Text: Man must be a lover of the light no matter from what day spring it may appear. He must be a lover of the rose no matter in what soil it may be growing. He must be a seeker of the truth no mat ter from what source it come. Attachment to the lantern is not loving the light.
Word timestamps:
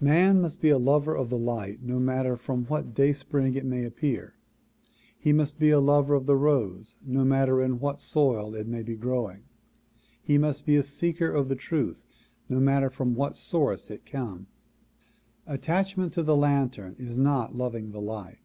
Man 0.00 0.40
must 0.40 0.62
be 0.62 0.70
a 0.70 0.78
lover 0.78 1.14
of 1.14 1.28
the 1.28 1.36
light 1.36 1.82
no 1.82 2.00
matter 2.00 2.38
from 2.38 2.64
what 2.68 2.94
day 2.94 3.12
spring 3.12 3.54
it 3.54 3.66
may 3.66 3.84
appear. 3.84 4.32
He 5.18 5.30
must 5.30 5.58
be 5.58 5.68
a 5.68 5.78
lover 5.78 6.14
of 6.14 6.24
the 6.24 6.36
rose 6.38 6.96
no 7.04 7.22
matter 7.22 7.60
in 7.60 7.78
what 7.78 8.00
soil 8.00 8.54
it 8.54 8.66
may 8.66 8.82
be 8.82 8.96
growing. 8.96 9.42
He 10.22 10.38
must 10.38 10.64
be 10.64 10.76
a 10.76 10.82
seeker 10.82 11.30
of 11.30 11.50
the 11.50 11.54
truth 11.54 12.02
no 12.48 12.60
mat 12.60 12.80
ter 12.80 12.88
from 12.88 13.14
what 13.14 13.36
source 13.36 13.90
it 13.90 14.06
come. 14.06 14.46
Attachment 15.46 16.14
to 16.14 16.22
the 16.22 16.34
lantern 16.34 16.96
is 16.98 17.18
not 17.18 17.54
loving 17.54 17.90
the 17.90 18.00
light. 18.00 18.38